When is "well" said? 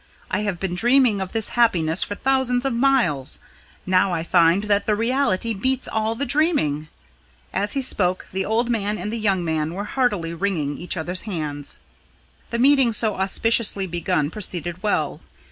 14.81-15.21